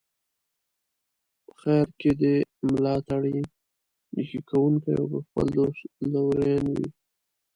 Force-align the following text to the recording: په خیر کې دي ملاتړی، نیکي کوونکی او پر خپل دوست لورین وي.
په 1.45 1.51
خیر 1.61 1.87
کې 1.99 2.11
دي 2.19 2.35
ملاتړی، 2.69 3.37
نیکي 4.15 4.39
کوونکی 4.49 4.91
او 4.99 5.05
پر 5.11 5.21
خپل 5.27 5.45
دوست 5.55 5.81
لورین 6.11 6.65
وي. 6.73 6.87